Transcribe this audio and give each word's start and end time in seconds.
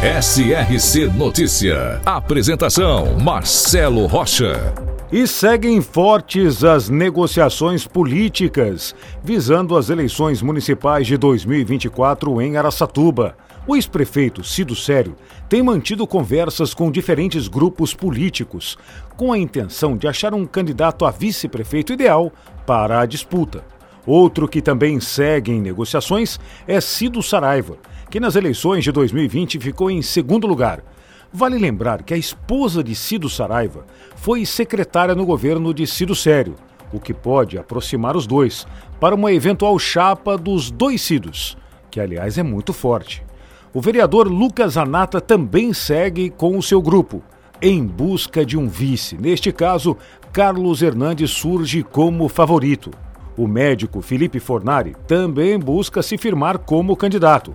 SRC 0.00 1.08
Notícia. 1.08 2.00
Apresentação: 2.06 3.18
Marcelo 3.18 4.06
Rocha. 4.06 4.72
E 5.10 5.26
seguem 5.26 5.82
fortes 5.82 6.62
as 6.62 6.88
negociações 6.88 7.84
políticas 7.84 8.94
visando 9.24 9.76
as 9.76 9.90
eleições 9.90 10.40
municipais 10.40 11.04
de 11.04 11.16
2024 11.16 12.40
em 12.40 12.56
Araçatuba. 12.56 13.36
O 13.66 13.74
ex-prefeito 13.74 14.44
Cido 14.44 14.76
Sério 14.76 15.16
tem 15.48 15.64
mantido 15.64 16.06
conversas 16.06 16.72
com 16.72 16.92
diferentes 16.92 17.48
grupos 17.48 17.92
políticos 17.92 18.78
com 19.16 19.32
a 19.32 19.38
intenção 19.38 19.96
de 19.96 20.06
achar 20.06 20.32
um 20.32 20.46
candidato 20.46 21.06
a 21.06 21.10
vice-prefeito 21.10 21.92
ideal 21.92 22.32
para 22.64 23.00
a 23.00 23.06
disputa. 23.06 23.64
Outro 24.06 24.46
que 24.46 24.62
também 24.62 25.00
segue 25.00 25.50
em 25.50 25.60
negociações 25.60 26.38
é 26.68 26.80
Cido 26.80 27.20
Saraiva, 27.20 27.76
que 28.10 28.20
nas 28.20 28.36
eleições 28.36 28.84
de 28.84 28.92
2020 28.92 29.58
ficou 29.58 29.90
em 29.90 30.02
segundo 30.02 30.46
lugar. 30.46 30.82
Vale 31.32 31.58
lembrar 31.58 32.02
que 32.02 32.14
a 32.14 32.16
esposa 32.16 32.82
de 32.82 32.94
Cido 32.94 33.28
Saraiva 33.28 33.84
foi 34.16 34.46
secretária 34.46 35.14
no 35.14 35.26
governo 35.26 35.74
de 35.74 35.86
Cido 35.86 36.14
Sério, 36.14 36.54
o 36.92 36.98
que 36.98 37.12
pode 37.12 37.58
aproximar 37.58 38.16
os 38.16 38.26
dois 38.26 38.66
para 38.98 39.14
uma 39.14 39.32
eventual 39.32 39.78
chapa 39.78 40.38
dos 40.38 40.70
dois 40.70 41.02
Cidos, 41.02 41.56
que 41.90 42.00
aliás 42.00 42.38
é 42.38 42.42
muito 42.42 42.72
forte. 42.72 43.22
O 43.74 43.80
vereador 43.80 44.26
Lucas 44.26 44.78
Anata 44.78 45.20
também 45.20 45.74
segue 45.74 46.30
com 46.30 46.56
o 46.56 46.62
seu 46.62 46.80
grupo, 46.80 47.22
em 47.60 47.84
busca 47.84 48.44
de 48.44 48.56
um 48.56 48.66
vice. 48.66 49.18
Neste 49.18 49.52
caso, 49.52 49.96
Carlos 50.32 50.80
Hernandes 50.80 51.30
surge 51.30 51.82
como 51.82 52.28
favorito. 52.28 52.90
O 53.36 53.46
médico 53.46 54.00
Felipe 54.00 54.40
Fornari 54.40 54.96
também 55.06 55.58
busca 55.58 56.02
se 56.02 56.16
firmar 56.16 56.58
como 56.58 56.96
candidato. 56.96 57.54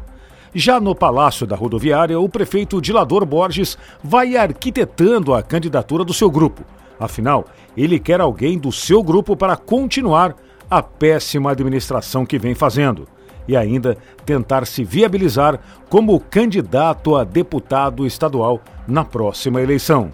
Já 0.55 0.79
no 0.79 0.93
Palácio 0.93 1.47
da 1.47 1.55
Rodoviária, 1.55 2.19
o 2.19 2.29
prefeito 2.29 2.79
Dilador 2.79 3.25
Borges 3.25 3.77
vai 4.03 4.35
arquitetando 4.37 5.33
a 5.33 5.41
candidatura 5.41 6.03
do 6.03 6.13
seu 6.13 6.29
grupo. 6.29 6.63
Afinal, 6.99 7.45
ele 7.75 7.99
quer 7.99 8.21
alguém 8.21 8.57
do 8.57 8.71
seu 8.71 9.01
grupo 9.01 9.35
para 9.35 9.57
continuar 9.57 10.35
a 10.69 10.81
péssima 10.81 11.51
administração 11.51 12.25
que 12.25 12.37
vem 12.37 12.53
fazendo 12.53 13.07
e 13.47 13.57
ainda 13.57 13.97
tentar 14.25 14.65
se 14.65 14.83
viabilizar 14.83 15.59
como 15.89 16.19
candidato 16.19 17.15
a 17.15 17.23
deputado 17.23 18.05
estadual 18.05 18.61
na 18.87 19.03
próxima 19.03 19.61
eleição. 19.61 20.11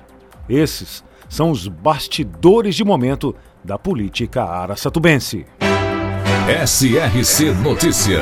Esses 0.48 1.04
são 1.28 1.52
os 1.52 1.68
bastidores 1.68 2.76
de 2.76 2.84
momento 2.84 3.36
da 3.64 3.78
política 3.78 4.44
araçatubense. 4.44 5.46
SRC 6.66 7.52
Notícia. 7.62 8.20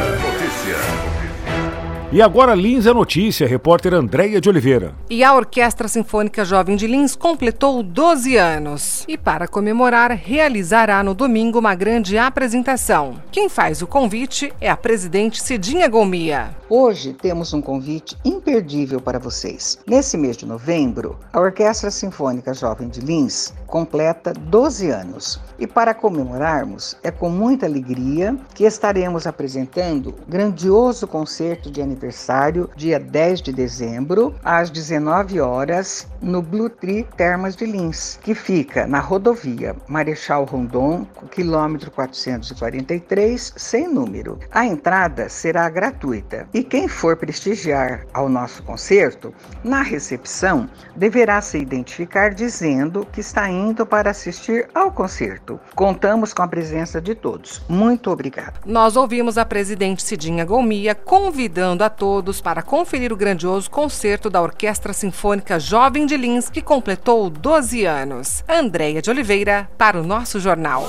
E 2.10 2.22
agora 2.22 2.56
Lins 2.56 2.86
é 2.86 2.94
notícia, 2.94 3.46
repórter 3.46 3.94
Andréia 3.94 4.40
de 4.40 4.48
Oliveira. 4.48 4.96
E 5.10 5.26
a 5.26 5.36
Orquestra 5.36 5.90
Sinfônica 5.90 6.46
Jovem 6.46 6.78
de 6.78 6.88
Lins 6.88 7.18
completou 7.18 7.84
12 7.84 8.38
anos. 8.38 9.04
E 9.10 9.18
para 9.18 9.46
comemorar, 9.46 10.12
realizará 10.12 11.04
no 11.04 11.14
domingo 11.14 11.60
uma 11.60 11.76
grande 11.76 12.18
apresentação. 12.18 13.22
Quem 13.30 13.50
faz 13.50 13.82
o 13.82 13.88
convite 13.88 14.54
é 14.62 14.70
a 14.70 14.78
presidente 14.78 15.44
Cidinha 15.44 15.90
Gomia. 15.90 16.56
Hoje 16.70 17.12
temos 17.12 17.54
um 17.54 17.62
convite 17.62 18.16
imperdível 18.24 19.02
para 19.02 19.20
vocês. 19.20 19.78
Nesse 19.86 20.18
mês 20.18 20.38
de 20.38 20.46
novembro, 20.46 21.20
a 21.34 21.42
Orquestra 21.42 21.92
Sinfônica 21.92 22.54
Jovem 22.54 22.88
de 22.88 23.02
Lins 23.02 23.54
completa 23.68 24.34
12 24.34 24.90
anos. 24.90 25.40
E 25.60 25.68
para 25.68 25.94
comemorarmos, 25.94 26.98
é 27.04 27.12
com 27.12 27.30
muita 27.30 27.66
alegria 27.66 28.36
que 28.56 28.64
estaremos 28.64 29.28
apresentando 29.28 30.16
grandioso 30.28 31.08
concerto 31.08 31.70
de 31.70 31.82
aniversário, 31.82 32.70
dia 32.76 33.00
10 33.00 33.42
de 33.42 33.52
dezembro, 33.52 34.34
às 34.44 34.70
19 34.70 35.40
horas, 35.40 36.08
no 36.22 36.42
Blue 36.42 36.70
Tree 36.70 37.04
Termas 37.18 37.56
de 37.56 37.66
Lins, 37.66 38.20
que 38.24 38.34
fica 38.34 38.88
na 38.88 39.00
rodovia 39.00 39.76
Marechal 39.88 40.46
Rondon, 40.46 41.06
quilômetro 41.32 41.92
443, 41.92 43.54
sem 43.56 43.88
número. 43.88 44.40
A 44.52 44.66
entrada 44.66 45.28
será 45.30 45.70
gratuita 45.70 46.48
e 46.54 46.64
quem 46.64 46.88
for 46.88 47.18
prestigiar 47.18 48.06
ao 48.14 48.30
nosso 48.30 48.64
concerto, 48.64 49.34
na 49.64 49.82
recepção, 49.82 50.70
deverá 50.96 51.42
se 51.42 51.58
identificar 51.58 52.34
dizendo 52.34 53.06
que 53.12 53.22
está 53.22 53.50
indo 53.58 53.86
para 53.86 54.12
assistir 54.12 54.68
ao 54.74 54.92
concerto. 54.92 55.60
Contamos 55.76 56.34
com 56.34 56.42
a 56.42 56.48
presença 56.48 57.02
de 57.02 57.16
todos. 57.16 57.62
Muito 57.68 58.12
obrigado. 58.12 58.60
Nós 58.66 58.96
ouvimos 58.96 59.38
a 59.38 59.46
presidente 59.46 60.04
Cidinha 60.04 60.46
Golmia 60.46 60.94
convidando 60.94 61.84
a 61.84 61.90
todos 61.90 62.40
para 62.40 62.62
conferir 62.62 63.12
o 63.12 63.18
grandioso 63.18 63.70
concerto 63.70 64.30
da 64.30 64.42
Orquestra 64.42 64.94
Sinfônica 64.94 65.60
Jovem 65.60 66.06
de 66.06 66.16
Lins, 66.16 66.50
que 66.50 66.62
completou 66.62 67.30
12 67.30 67.86
anos. 67.86 68.44
Andréia 68.48 69.02
de 69.02 69.10
Oliveira, 69.10 69.70
para 69.78 70.00
o 70.00 70.04
nosso 70.04 70.40
jornal. 70.40 70.88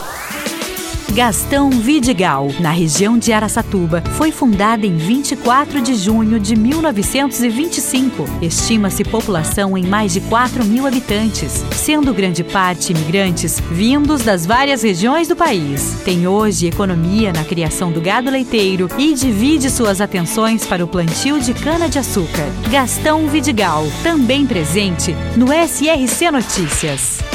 Gastão 1.19 1.69
Vidigal, 1.69 2.47
na 2.61 2.71
região 2.71 3.19
de 3.19 3.33
Araçatuba, 3.33 4.05
foi 4.17 4.31
fundada 4.31 4.87
em 4.87 4.97
24 4.97 5.81
de 5.81 5.97
junho 5.97 6.39
de 6.39 6.55
1925. 6.55 8.25
Estima-se 8.41 9.03
população 9.03 9.77
em 9.77 9.85
mais 9.85 10.13
de 10.13 10.21
4 10.21 10.65
mil 10.65 10.87
habitantes, 10.87 11.65
sendo 11.73 12.15
grande 12.15 12.45
parte 12.45 12.93
imigrantes 12.93 13.59
vindos 13.59 14.23
das 14.23 14.47
várias 14.47 14.85
regiões 14.85 15.27
do 15.27 15.35
país. 15.35 15.97
Tem 16.05 16.29
hoje 16.29 16.69
economia 16.69 17.33
na 17.33 17.43
criação 17.43 17.91
do 17.91 18.01
gado 18.01 18.31
leiteiro 18.31 18.89
e 18.97 19.13
divide 19.13 19.71
suas 19.71 20.01
atenções 20.01 20.65
para 20.65 20.85
o 20.85 20.89
plantio 20.89 21.41
de 21.41 21.53
cana-de-açúcar. 21.53 22.47
Gastão 22.71 23.27
Vidigal, 23.27 23.85
também 24.05 24.47
presente 24.47 25.17
no 25.37 25.47
SRC 25.47 26.31
Notícias. 26.31 27.28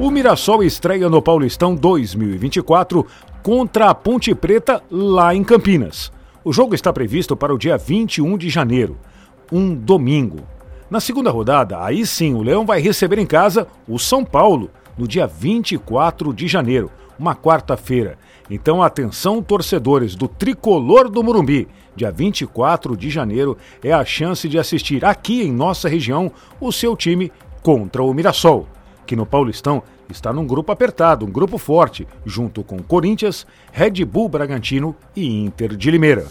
O 0.00 0.10
Mirassol 0.10 0.62
estreia 0.62 1.10
no 1.10 1.20
Paulistão 1.20 1.74
2024 1.74 3.06
contra 3.42 3.90
a 3.90 3.94
Ponte 3.94 4.34
Preta 4.34 4.82
lá 4.90 5.34
em 5.34 5.44
Campinas. 5.44 6.10
O 6.42 6.54
jogo 6.54 6.74
está 6.74 6.90
previsto 6.90 7.36
para 7.36 7.54
o 7.54 7.58
dia 7.58 7.76
21 7.76 8.38
de 8.38 8.48
janeiro, 8.48 8.96
um 9.52 9.74
domingo. 9.74 10.38
Na 10.88 11.00
segunda 11.00 11.30
rodada, 11.30 11.84
aí 11.84 12.06
sim 12.06 12.32
o 12.32 12.42
Leão 12.42 12.64
vai 12.64 12.80
receber 12.80 13.18
em 13.18 13.26
casa 13.26 13.66
o 13.86 13.98
São 13.98 14.24
Paulo 14.24 14.70
no 14.96 15.06
dia 15.06 15.26
24 15.26 16.32
de 16.32 16.48
janeiro, 16.48 16.90
uma 17.18 17.36
quarta-feira. 17.36 18.16
Então 18.48 18.82
atenção 18.82 19.42
torcedores 19.42 20.14
do 20.14 20.26
Tricolor 20.26 21.10
do 21.10 21.22
Morumbi. 21.22 21.68
Dia 21.94 22.10
24 22.10 22.96
de 22.96 23.10
janeiro 23.10 23.54
é 23.84 23.92
a 23.92 24.02
chance 24.02 24.48
de 24.48 24.58
assistir 24.58 25.04
aqui 25.04 25.42
em 25.42 25.52
nossa 25.52 25.90
região 25.90 26.32
o 26.58 26.72
seu 26.72 26.96
time 26.96 27.30
contra 27.60 28.02
o 28.02 28.14
Mirassol 28.14 28.66
que 29.06 29.16
no 29.16 29.26
Paulistão 29.26 29.82
está 30.08 30.32
num 30.32 30.46
grupo 30.46 30.72
apertado, 30.72 31.24
um 31.26 31.30
grupo 31.30 31.58
forte, 31.58 32.06
junto 32.24 32.62
com 32.62 32.82
Corinthians, 32.82 33.46
Red 33.72 34.04
Bull 34.04 34.28
Bragantino 34.28 34.94
e 35.14 35.44
Inter 35.44 35.76
de 35.76 35.90
Limeira. 35.90 36.26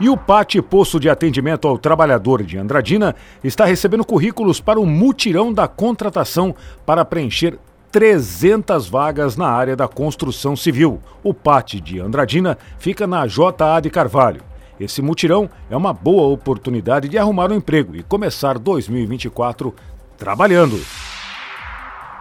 E 0.00 0.08
o 0.08 0.16
PAT 0.16 0.62
Posto 0.62 0.98
de 0.98 1.10
Atendimento 1.10 1.68
ao 1.68 1.76
Trabalhador 1.76 2.42
de 2.42 2.56
Andradina 2.56 3.14
está 3.44 3.66
recebendo 3.66 4.02
currículos 4.02 4.58
para 4.58 4.80
o 4.80 4.86
mutirão 4.86 5.52
da 5.52 5.68
contratação 5.68 6.54
para 6.86 7.04
preencher 7.04 7.58
300 7.92 8.88
vagas 8.88 9.36
na 9.36 9.48
área 9.48 9.76
da 9.76 9.86
construção 9.86 10.56
civil. 10.56 11.00
O 11.22 11.34
PAT 11.34 11.74
de 11.82 12.00
Andradina 12.00 12.56
fica 12.78 13.06
na 13.06 13.26
JA 13.26 13.78
de 13.82 13.90
Carvalho. 13.90 14.42
Esse 14.80 15.02
mutirão 15.02 15.50
é 15.68 15.76
uma 15.76 15.92
boa 15.92 16.32
oportunidade 16.32 17.06
de 17.06 17.18
arrumar 17.18 17.50
um 17.52 17.56
emprego 17.56 17.94
e 17.94 18.02
começar 18.02 18.58
2024 18.58 19.74
trabalhando. 20.20 20.78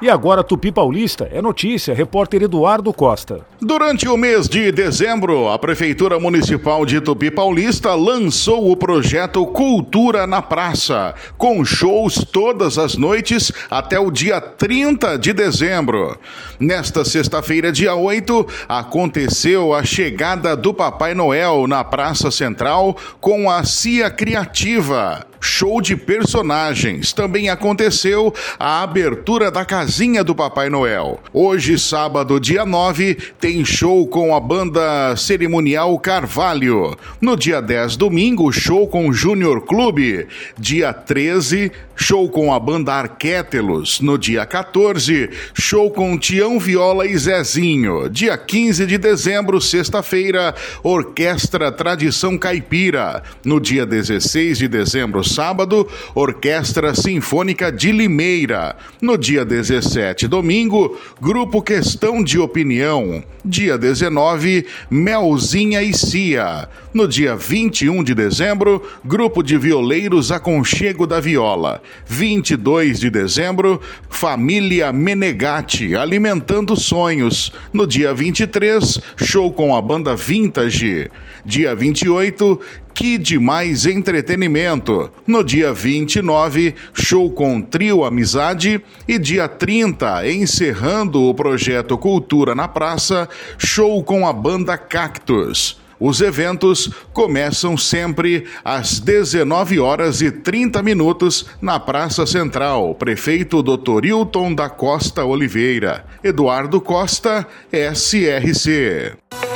E 0.01 0.09
agora 0.09 0.45
Tupi 0.45 0.71
Paulista 0.71 1.29
é 1.29 1.41
notícia, 1.41 1.93
repórter 1.93 2.41
Eduardo 2.41 2.93
Costa. 2.93 3.41
Durante 3.59 4.07
o 4.07 4.15
mês 4.15 4.47
de 4.47 4.71
dezembro, 4.71 5.49
a 5.49 5.59
Prefeitura 5.59 6.17
Municipal 6.17 6.85
de 6.85 7.01
Tupi 7.01 7.29
Paulista 7.29 7.93
lançou 7.95 8.71
o 8.71 8.77
projeto 8.77 9.45
Cultura 9.47 10.25
na 10.25 10.41
Praça, 10.41 11.13
com 11.37 11.65
shows 11.65 12.23
todas 12.23 12.77
as 12.77 12.95
noites 12.95 13.51
até 13.69 13.99
o 13.99 14.09
dia 14.09 14.39
30 14.39 15.17
de 15.17 15.33
dezembro. 15.33 16.17
Nesta 16.57 17.03
sexta-feira, 17.03 17.69
dia 17.69 17.93
8, 17.93 18.47
aconteceu 18.69 19.73
a 19.73 19.83
chegada 19.83 20.55
do 20.55 20.73
Papai 20.73 21.13
Noel 21.13 21.67
na 21.67 21.83
Praça 21.83 22.31
Central 22.31 22.95
com 23.19 23.51
a 23.51 23.65
Cia 23.65 24.09
Criativa 24.09 25.27
show 25.39 25.81
de 25.81 25.95
personagens. 25.95 27.13
Também 27.13 27.49
aconteceu 27.49 28.33
a 28.59 28.81
abertura 28.81 29.51
da 29.51 29.65
casinha 29.65 30.23
do 30.23 30.35
Papai 30.35 30.69
Noel. 30.69 31.19
Hoje, 31.33 31.77
sábado, 31.77 32.39
dia 32.39 32.65
9, 32.65 33.15
tem 33.39 33.63
show 33.63 34.07
com 34.07 34.35
a 34.35 34.39
banda 34.39 35.15
cerimonial 35.15 35.97
Carvalho. 35.99 36.97
No 37.21 37.35
dia 37.35 37.61
10, 37.61 37.95
domingo, 37.95 38.51
show 38.51 38.87
com 38.87 39.07
o 39.07 39.13
Júnior 39.13 39.61
Clube. 39.61 40.27
Dia 40.57 40.93
13, 40.93 41.71
show 41.95 42.29
com 42.29 42.53
a 42.53 42.59
banda 42.59 42.93
Arquételos. 42.93 43.99
No 43.99 44.17
dia 44.17 44.45
14, 44.45 45.29
show 45.53 45.91
com 45.91 46.17
Tião 46.17 46.59
Viola 46.59 47.05
e 47.05 47.17
Zezinho. 47.17 48.09
Dia 48.09 48.37
15 48.37 48.85
de 48.85 48.97
dezembro, 48.97 49.59
sexta-feira, 49.59 50.55
Orquestra 50.81 51.71
Tradição 51.71 52.37
Caipira. 52.37 53.23
No 53.43 53.59
dia 53.59 53.85
16 53.85 54.57
de 54.57 54.67
dezembro, 54.67 55.23
sábado, 55.33 55.87
Orquestra 56.13 56.93
Sinfônica 56.93 57.71
de 57.71 57.91
Limeira. 57.91 58.75
No 59.01 59.17
dia 59.17 59.45
17, 59.45 60.27
domingo, 60.27 60.97
Grupo 61.21 61.61
Questão 61.61 62.23
de 62.23 62.39
Opinião. 62.39 63.23
Dia 63.43 63.77
19, 63.77 64.65
Melzinha 64.89 65.81
e 65.81 65.93
Cia. 65.93 66.67
No 66.93 67.07
dia 67.07 67.35
21 67.35 68.03
de 68.03 68.13
dezembro, 68.13 68.83
Grupo 69.05 69.41
de 69.41 69.57
Violeiros 69.57 70.31
Aconchego 70.31 71.07
da 71.07 71.19
Viola. 71.19 71.81
22 72.05 72.99
de 72.99 73.09
dezembro, 73.09 73.79
Família 74.09 74.91
Menegatti, 74.91 75.95
Alimentando 75.95 76.75
Sonhos. 76.75 77.53
No 77.71 77.87
dia 77.87 78.13
23, 78.13 78.99
show 79.17 79.51
com 79.53 79.75
a 79.75 79.81
banda 79.81 80.15
Vintage. 80.15 81.09
Dia 81.45 81.73
28, 81.73 82.59
que 82.99 83.17
demais 83.17 83.85
entretenimento. 83.85 85.09
No 85.25 85.41
dia 85.41 85.71
29, 85.71 86.75
show 86.93 87.31
com 87.31 87.61
Trio 87.61 88.03
Amizade 88.03 88.83
e 89.07 89.17
dia 89.17 89.47
30, 89.47 90.29
encerrando 90.29 91.23
o 91.23 91.33
projeto 91.33 91.97
Cultura 91.97 92.53
na 92.53 92.67
Praça, 92.67 93.29
show 93.57 94.03
com 94.03 94.27
a 94.27 94.33
banda 94.33 94.77
Cactus. 94.77 95.79
Os 95.97 96.19
eventos 96.19 96.91
começam 97.13 97.77
sempre 97.77 98.43
às 98.65 98.99
19 98.99 99.79
horas 99.79 100.21
e 100.21 100.29
30 100.29 100.83
minutos 100.83 101.45
na 101.61 101.79
Praça 101.79 102.25
Central. 102.25 102.95
Prefeito 102.95 103.63
Dr. 103.63 104.03
Hilton 104.03 104.53
da 104.53 104.69
Costa 104.69 105.23
Oliveira. 105.23 106.03
Eduardo 106.21 106.81
Costa, 106.81 107.47
SRC. 107.71 109.15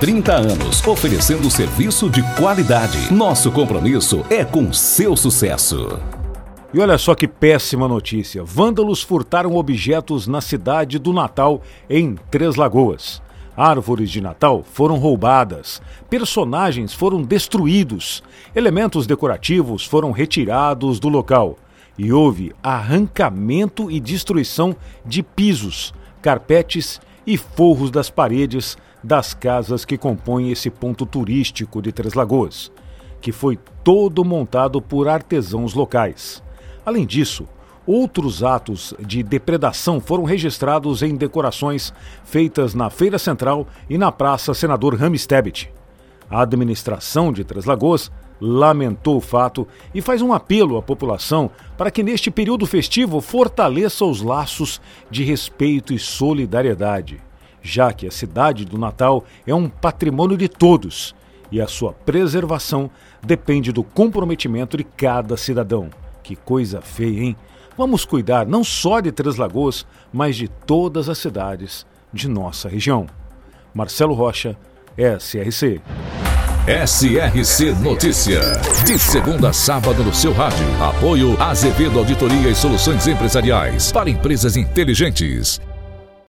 30 0.00 0.32
anos, 0.32 0.86
oferecendo 0.86 1.50
serviço 1.50 2.08
de 2.08 2.22
qualidade. 2.34 3.12
Nosso 3.12 3.52
compromisso 3.52 4.24
é 4.30 4.42
com 4.42 4.72
seu 4.72 5.14
sucesso. 5.14 6.00
E 6.72 6.80
olha 6.80 6.96
só 6.96 7.14
que 7.14 7.28
péssima 7.28 7.86
notícia: 7.86 8.42
vândalos 8.42 9.02
furtaram 9.02 9.56
objetos 9.56 10.26
na 10.26 10.40
cidade 10.40 10.98
do 10.98 11.12
Natal, 11.12 11.60
em 11.88 12.16
Três 12.30 12.56
Lagoas. 12.56 13.20
Árvores 13.54 14.10
de 14.10 14.22
Natal 14.22 14.64
foram 14.72 14.96
roubadas, 14.96 15.82
personagens 16.08 16.94
foram 16.94 17.20
destruídos, 17.20 18.22
elementos 18.56 19.06
decorativos 19.06 19.84
foram 19.84 20.12
retirados 20.12 20.98
do 20.98 21.10
local 21.10 21.58
e 21.98 22.10
houve 22.10 22.54
arrancamento 22.62 23.90
e 23.90 24.00
destruição 24.00 24.74
de 25.04 25.22
pisos, 25.22 25.92
carpetes 26.22 26.98
e 27.26 27.36
forros 27.36 27.90
das 27.90 28.08
paredes 28.08 28.78
das 29.02 29.34
casas 29.34 29.84
que 29.84 29.96
compõem 29.96 30.50
esse 30.50 30.70
ponto 30.70 31.06
turístico 31.06 31.80
de 31.80 31.92
Três 31.92 32.14
Lagoas, 32.14 32.70
que 33.20 33.32
foi 33.32 33.58
todo 33.82 34.24
montado 34.24 34.80
por 34.80 35.08
artesãos 35.08 35.74
locais. 35.74 36.42
Além 36.84 37.06
disso, 37.06 37.46
outros 37.86 38.42
atos 38.42 38.94
de 39.00 39.22
depredação 39.22 40.00
foram 40.00 40.24
registrados 40.24 41.02
em 41.02 41.16
decorações 41.16 41.92
feitas 42.24 42.74
na 42.74 42.90
Feira 42.90 43.18
Central 43.18 43.66
e 43.88 43.96
na 43.96 44.12
Praça 44.12 44.54
Senador 44.54 44.94
Rames 44.94 45.26
Tebet. 45.26 45.72
A 46.28 46.42
administração 46.42 47.32
de 47.32 47.42
Três 47.42 47.64
Lagoas 47.64 48.10
lamentou 48.40 49.16
o 49.16 49.20
fato 49.20 49.66
e 49.94 50.00
faz 50.00 50.22
um 50.22 50.32
apelo 50.32 50.78
à 50.78 50.82
população 50.82 51.50
para 51.76 51.90
que 51.90 52.02
neste 52.02 52.30
período 52.30 52.66
festivo 52.66 53.20
fortaleça 53.20 54.04
os 54.04 54.22
laços 54.22 54.80
de 55.10 55.24
respeito 55.24 55.92
e 55.92 55.98
solidariedade 55.98 57.20
já 57.62 57.92
que 57.92 58.06
a 58.06 58.10
cidade 58.10 58.64
do 58.64 58.78
Natal 58.78 59.24
é 59.46 59.54
um 59.54 59.68
patrimônio 59.68 60.36
de 60.36 60.48
todos 60.48 61.14
e 61.50 61.60
a 61.60 61.66
sua 61.66 61.92
preservação 61.92 62.90
depende 63.22 63.72
do 63.72 63.82
comprometimento 63.82 64.76
de 64.76 64.84
cada 64.84 65.36
cidadão. 65.36 65.90
Que 66.22 66.36
coisa 66.36 66.80
feia, 66.80 67.22
hein? 67.24 67.36
Vamos 67.76 68.04
cuidar 68.04 68.46
não 68.46 68.62
só 68.62 69.00
de 69.00 69.10
Três 69.10 69.36
Lagoas, 69.36 69.86
mas 70.12 70.36
de 70.36 70.48
todas 70.48 71.08
as 71.08 71.18
cidades 71.18 71.86
de 72.12 72.28
nossa 72.28 72.68
região. 72.68 73.06
Marcelo 73.74 74.14
Rocha, 74.14 74.56
SRC. 74.96 75.80
SRC 76.66 77.72
Notícia. 77.82 78.40
De 78.84 78.98
segunda 78.98 79.48
a 79.48 79.52
sábado 79.52 80.04
no 80.04 80.12
seu 80.12 80.32
rádio. 80.32 80.66
Apoio 80.80 81.40
Azevedo 81.40 81.98
Auditoria 81.98 82.50
e 82.50 82.54
Soluções 82.54 83.06
Empresariais 83.06 83.90
para 83.90 84.10
empresas 84.10 84.56
inteligentes. 84.56 85.60